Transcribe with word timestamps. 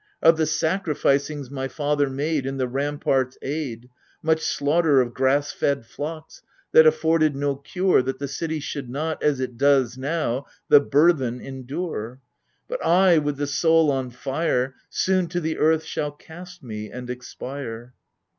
Of 0.19 0.35
the 0.37 0.47
sacrificings 0.47 1.51
my 1.51 1.67
father 1.67 2.09
made 2.09 2.47
In 2.47 2.57
the 2.57 2.67
ramparts' 2.67 3.37
aid— 3.43 3.87
Much 4.23 4.41
slaughter 4.41 4.99
of 4.99 5.13
grass 5.13 5.51
fed 5.51 5.85
flocks— 5.85 6.41
that 6.73 6.87
afforded 6.87 7.35
no 7.35 7.55
cure 7.57 8.01
That 8.01 8.17
the 8.17 8.27
city 8.27 8.59
should 8.59 8.89
not, 8.89 9.21
as 9.21 9.39
it 9.39 9.59
does 9.59 9.99
now, 9.99 10.47
the 10.69 10.79
burthen 10.79 11.39
endure! 11.39 12.19
But 12.67 12.83
I, 12.83 13.19
with 13.19 13.37
the 13.37 13.45
soul 13.45 13.91
on 13.91 14.09
fire, 14.09 14.73
Soon 14.89 15.27
to 15.27 15.39
the 15.39 15.59
earth 15.59 15.83
shall 15.83 16.09
cast 16.11 16.63
me 16.63 16.89
and 16.89 17.07
expire 17.07 17.93